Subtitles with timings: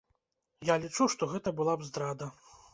[0.69, 2.35] Я лічу, што гэта была б здрада.